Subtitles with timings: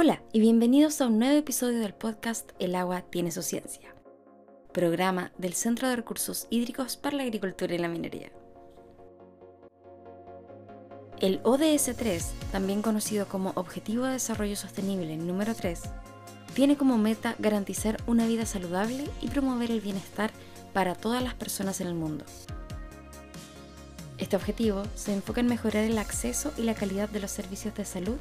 [0.00, 3.96] Hola y bienvenidos a un nuevo episodio del podcast El agua tiene su ciencia,
[4.72, 8.30] programa del Centro de Recursos Hídricos para la Agricultura y la Minería.
[11.18, 15.82] El ODS 3, también conocido como Objetivo de Desarrollo Sostenible número 3,
[16.54, 20.30] tiene como meta garantizar una vida saludable y promover el bienestar
[20.72, 22.24] para todas las personas en el mundo.
[24.18, 27.84] Este objetivo se enfoca en mejorar el acceso y la calidad de los servicios de
[27.84, 28.18] salud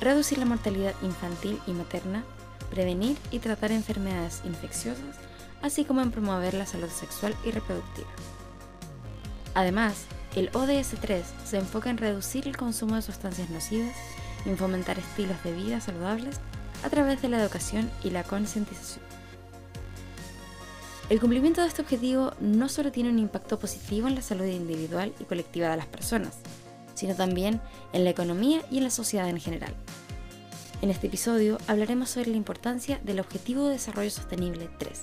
[0.00, 2.24] reducir la mortalidad infantil y materna,
[2.70, 5.16] prevenir y tratar enfermedades infecciosas,
[5.62, 8.08] así como en promover la salud sexual y reproductiva.
[9.54, 13.94] Además, el ODS 3 se enfoca en reducir el consumo de sustancias nocivas
[14.46, 16.36] y en fomentar estilos de vida saludables
[16.84, 19.04] a través de la educación y la concientización.
[21.10, 25.12] El cumplimiento de este objetivo no solo tiene un impacto positivo en la salud individual
[25.18, 26.38] y colectiva de las personas,
[26.94, 27.60] sino también
[27.92, 29.74] en la economía y en la sociedad en general.
[30.82, 35.00] En este episodio hablaremos sobre la importancia del Objetivo de Desarrollo Sostenible 3,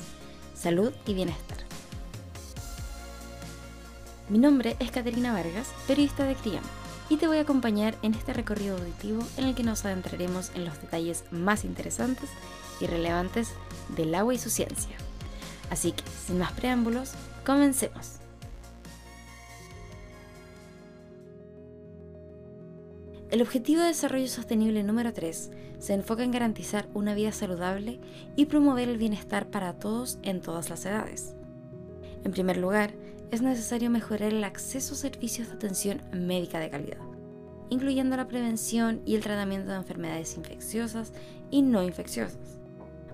[0.56, 1.58] salud y bienestar.
[4.30, 6.64] Mi nombre es Caterina Vargas, periodista de CRIAM,
[7.10, 10.66] y te voy a acompañar en este recorrido auditivo en el que nos adentraremos en
[10.66, 12.30] los detalles más interesantes
[12.82, 13.50] y relevantes
[13.96, 14.98] del agua y su ciencia.
[15.70, 17.12] Así que, sin más preámbulos,
[17.46, 18.17] comencemos.
[23.30, 28.00] El Objetivo de Desarrollo Sostenible número 3 se enfoca en garantizar una vida saludable
[28.38, 31.36] y promover el bienestar para todos en todas las edades.
[32.24, 32.94] En primer lugar,
[33.32, 37.02] es necesario mejorar el acceso a servicios de atención médica de calidad,
[37.70, 41.12] incluyendo la prevención y el tratamiento de enfermedades infecciosas
[41.52, 42.60] y no infecciosas.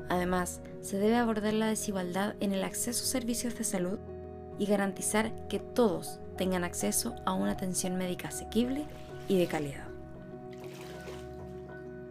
[0.10, 3.98] Además, se debe abordar la desigualdad en el acceso a servicios de salud
[4.60, 8.86] y garantizar que todos tengan acceso a una atención médica asequible
[9.28, 9.93] y de calidad.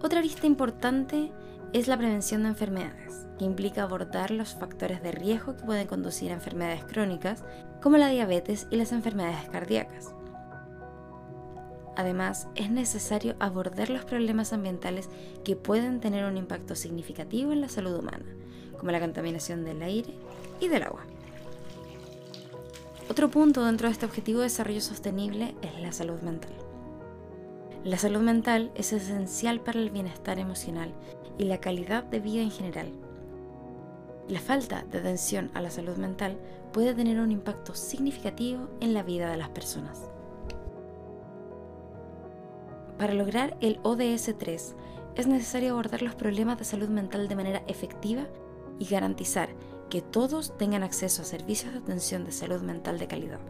[0.02, 1.30] Otra lista importante
[1.72, 6.32] es la prevención de enfermedades, que implica abordar los factores de riesgo que pueden conducir
[6.32, 7.44] a enfermedades crónicas,
[7.80, 10.12] como la diabetes y las enfermedades cardíacas.
[11.96, 15.08] Además, es necesario abordar los problemas ambientales
[15.44, 18.26] que pueden tener un impacto significativo en la salud humana,
[18.78, 20.14] como la contaminación del aire
[20.58, 21.06] y del agua.
[23.08, 26.52] Otro punto dentro de este objetivo de desarrollo sostenible es la salud mental.
[27.84, 30.94] La salud mental es esencial para el bienestar emocional
[31.36, 32.92] y la calidad de vida en general.
[34.28, 36.38] La falta de atención a la salud mental
[36.72, 39.98] puede tener un impacto significativo en la vida de las personas.
[42.98, 44.76] Para lograr el ODS 3
[45.16, 48.28] es necesario abordar los problemas de salud mental de manera efectiva
[48.78, 49.48] y garantizar
[49.90, 53.40] que todos tengan acceso a servicios de atención de salud mental de calidad.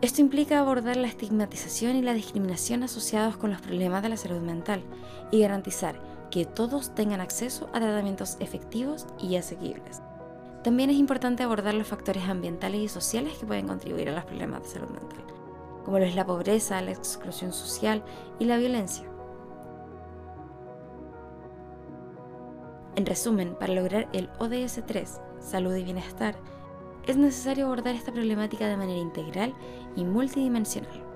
[0.00, 4.40] Esto implica abordar la estigmatización y la discriminación asociados con los problemas de la salud
[4.40, 4.84] mental
[5.32, 6.00] y garantizar
[6.30, 10.00] que todos tengan acceso a tratamientos efectivos y asequibles.
[10.62, 14.62] También es importante abordar los factores ambientales y sociales que pueden contribuir a los problemas
[14.62, 15.24] de salud mental,
[15.84, 18.04] como lo es la pobreza, la exclusión social
[18.38, 19.04] y la violencia.
[22.94, 26.36] En resumen, para lograr el ODS 3, salud y bienestar,
[27.06, 29.54] es necesario abordar esta problemática de manera integral
[29.96, 31.08] y multidimensional.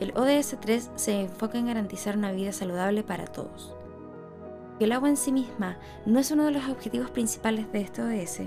[0.00, 3.74] El ODS 3 se enfoca en garantizar una vida saludable para todos.
[4.78, 5.76] El agua en sí misma
[6.06, 8.42] no es uno de los objetivos principales de este ODS.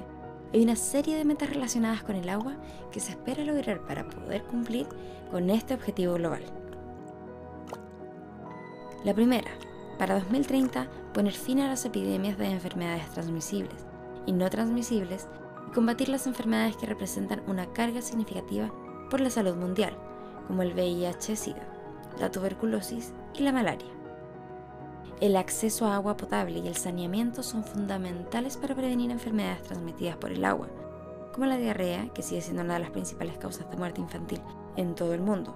[0.53, 2.55] Hay una serie de metas relacionadas con el agua
[2.91, 4.87] que se espera lograr para poder cumplir
[5.29, 6.43] con este objetivo global.
[9.03, 9.51] La primera,
[9.97, 13.85] para 2030, poner fin a las epidemias de enfermedades transmisibles
[14.25, 15.27] y no transmisibles
[15.67, 18.71] y combatir las enfermedades que representan una carga significativa
[19.09, 19.93] por la salud mundial,
[20.47, 21.67] como el VIH-Sida,
[22.19, 23.89] la tuberculosis y la malaria.
[25.19, 30.31] El acceso a agua potable y el saneamiento son fundamentales para prevenir enfermedades transmitidas por
[30.31, 30.67] el agua,
[31.33, 34.41] como la diarrea, que sigue siendo una de las principales causas de muerte infantil
[34.75, 35.55] en todo el mundo,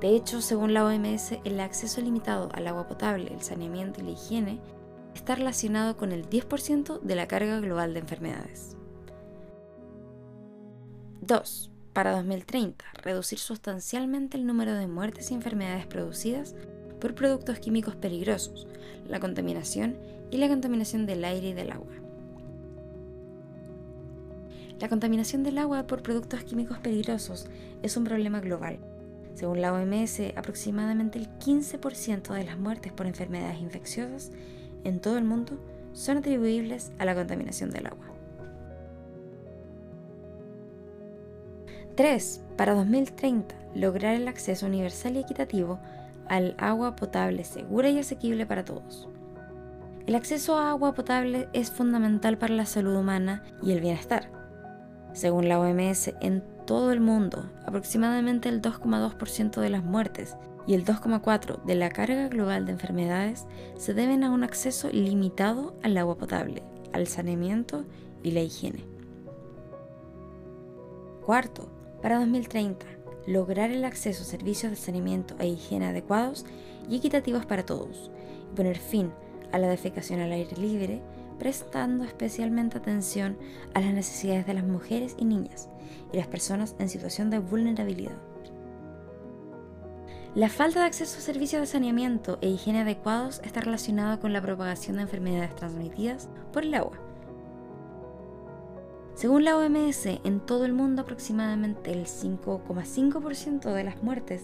[0.00, 4.10] de hecho, según la OMS, el acceso limitado al agua potable, el saneamiento y la
[4.10, 4.60] higiene
[5.14, 8.76] está relacionado con el 10% de la carga global de enfermedades.
[11.22, 11.70] 2.
[11.94, 16.54] Para 2030, reducir sustancialmente el número de muertes y enfermedades producidas
[17.00, 18.66] por productos químicos peligrosos,
[19.08, 19.96] la contaminación
[20.30, 21.94] y la contaminación del aire y del agua.
[24.78, 27.46] La contaminación del agua por productos químicos peligrosos
[27.82, 28.78] es un problema global
[29.36, 34.32] según la OMS, aproximadamente el 15% de las muertes por enfermedades infecciosas
[34.82, 35.58] en todo el mundo
[35.92, 38.06] son atribuibles a la contaminación del agua.
[41.96, 42.44] 3.
[42.56, 45.80] Para 2030, lograr el acceso universal y equitativo
[46.28, 49.06] al agua potable segura y asequible para todos.
[50.06, 54.30] El acceso a agua potable es fundamental para la salud humana y el bienestar.
[55.12, 60.36] Según la OMS, en todo el mundo, aproximadamente el 2,2% de las muertes
[60.66, 63.46] y el 2,4% de la carga global de enfermedades
[63.76, 67.84] se deben a un acceso limitado al agua potable, al saneamiento
[68.22, 68.84] y la higiene.
[71.24, 71.68] Cuarto,
[72.02, 72.84] para 2030,
[73.26, 76.44] lograr el acceso a servicios de saneamiento e higiene adecuados
[76.88, 78.10] y equitativos para todos,
[78.52, 79.10] y poner fin
[79.52, 81.00] a la defecación al aire libre,
[81.38, 83.36] prestando especialmente atención
[83.74, 85.68] a las necesidades de las mujeres y niñas
[86.12, 88.16] y las personas en situación de vulnerabilidad.
[90.34, 94.42] La falta de acceso a servicios de saneamiento e higiene adecuados está relacionada con la
[94.42, 96.98] propagación de enfermedades transmitidas por el agua.
[99.14, 104.42] Según la OMS, en todo el mundo aproximadamente el 5,5% de las muertes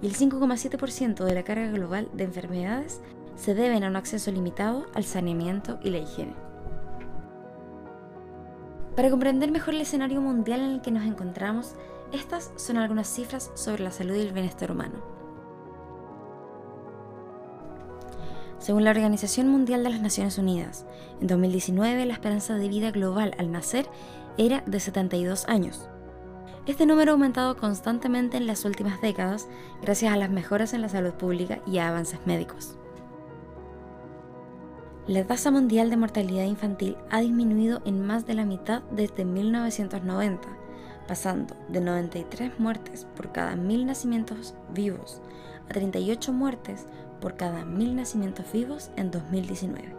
[0.00, 3.00] y el 5,7% de la carga global de enfermedades
[3.38, 6.34] se deben a un acceso limitado al saneamiento y la higiene.
[8.96, 11.74] Para comprender mejor el escenario mundial en el que nos encontramos,
[12.12, 14.96] estas son algunas cifras sobre la salud y el bienestar humano.
[18.58, 20.84] Según la Organización Mundial de las Naciones Unidas,
[21.20, 23.86] en 2019 la esperanza de vida global al nacer
[24.36, 25.88] era de 72 años.
[26.66, 29.48] Este número ha aumentado constantemente en las últimas décadas
[29.80, 32.77] gracias a las mejoras en la salud pública y a avances médicos.
[35.08, 40.46] La tasa mundial de mortalidad infantil ha disminuido en más de la mitad desde 1990,
[41.06, 45.22] pasando de 93 muertes por cada mil nacimientos vivos
[45.66, 46.84] a 38 muertes
[47.22, 49.94] por cada mil nacimientos vivos en 2019.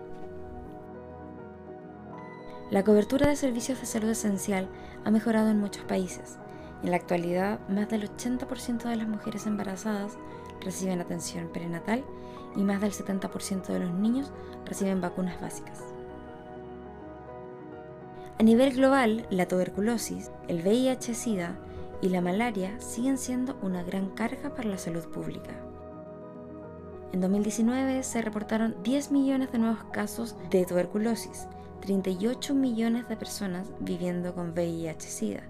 [2.70, 4.70] La cobertura de servicios de salud esencial
[5.06, 6.38] ha mejorado en muchos países.
[6.84, 10.20] En la actualidad, más del 80% de las mujeres embarazadas
[10.62, 12.04] reciben atención prenatal
[12.56, 14.32] y más del 70% de los niños
[14.66, 15.84] reciben vacunas básicas.
[18.40, 21.60] A nivel global, la tuberculosis, el VIH-Sida
[22.02, 25.52] y la malaria siguen siendo una gran carga para la salud pública.
[27.12, 31.48] En 2019 se reportaron 10 millones de nuevos casos de tuberculosis,
[31.82, 35.44] 38 millones de personas viviendo con VIH-Sida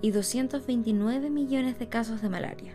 [0.00, 2.72] y 229 millones de casos de malaria.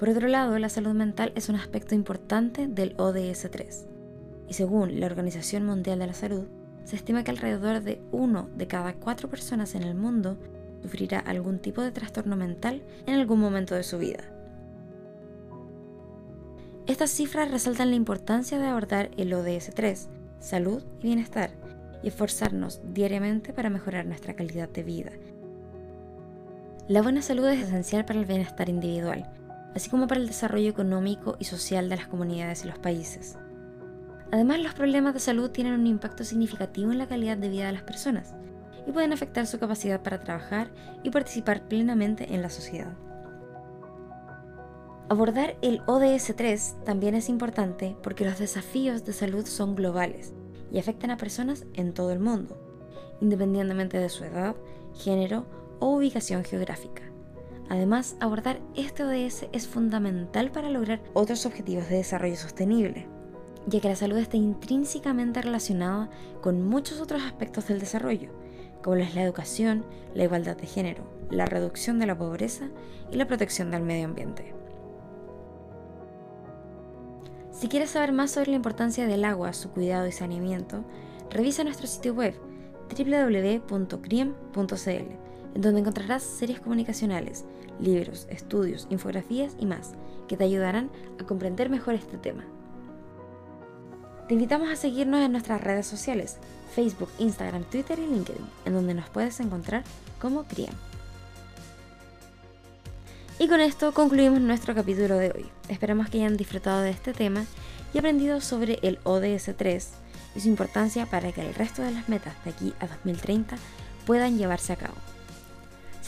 [0.00, 3.84] Por otro lado, la salud mental es un aspecto importante del ODS-3
[4.48, 6.46] y según la Organización Mundial de la Salud,
[6.84, 10.38] se estima que alrededor de uno de cada cuatro personas en el mundo
[10.80, 14.24] sufrirá algún tipo de trastorno mental en algún momento de su vida.
[16.86, 20.06] Estas cifras resaltan la importancia de abordar el ODS-3,
[20.38, 21.50] salud y bienestar,
[22.02, 25.12] y esforzarnos diariamente para mejorar nuestra calidad de vida.
[26.88, 29.30] La buena salud es esencial para el bienestar individual,
[29.74, 33.38] así como para el desarrollo económico y social de las comunidades y los países.
[34.32, 37.72] Además, los problemas de salud tienen un impacto significativo en la calidad de vida de
[37.72, 38.34] las personas
[38.86, 40.70] y pueden afectar su capacidad para trabajar
[41.02, 42.92] y participar plenamente en la sociedad.
[45.08, 50.32] Abordar el ODS-3 también es importante porque los desafíos de salud son globales
[50.70, 52.56] y afectan a personas en todo el mundo,
[53.20, 54.54] independientemente de su edad,
[54.94, 55.46] género
[55.80, 57.09] o ubicación geográfica.
[57.70, 63.06] Además, abordar este ODS es fundamental para lograr otros objetivos de desarrollo sostenible,
[63.66, 66.10] ya que la salud está intrínsecamente relacionada
[66.42, 68.30] con muchos otros aspectos del desarrollo,
[68.82, 69.84] como es la educación,
[70.14, 72.70] la igualdad de género, la reducción de la pobreza
[73.12, 74.52] y la protección del medio ambiente.
[77.52, 80.84] Si quieres saber más sobre la importancia del agua, su cuidado y saneamiento,
[81.30, 82.34] revisa nuestro sitio web
[82.98, 83.70] www.criem.cl
[85.54, 87.44] en donde encontrarás series comunicacionales,
[87.80, 89.92] libros, estudios, infografías y más,
[90.28, 92.44] que te ayudarán a comprender mejor este tema.
[94.28, 96.38] Te invitamos a seguirnos en nuestras redes sociales,
[96.74, 99.82] Facebook, Instagram, Twitter y LinkedIn, en donde nos puedes encontrar
[100.20, 100.74] como CRIAM.
[103.40, 105.46] Y con esto concluimos nuestro capítulo de hoy.
[105.68, 107.44] Esperamos que hayan disfrutado de este tema
[107.94, 109.90] y aprendido sobre el ODS 3
[110.36, 113.56] y su importancia para que el resto de las metas de aquí a 2030
[114.06, 114.94] puedan llevarse a cabo.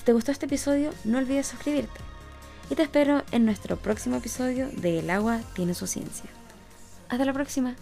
[0.02, 2.00] Si te gustó este episodio, no olvides suscribirte.
[2.68, 6.28] Y te espero en nuestro próximo episodio de El agua tiene su ciencia.
[7.08, 7.76] Hasta la próxima.